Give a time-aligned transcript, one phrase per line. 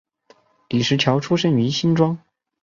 [0.67, 2.17] 李石樵出生于新庄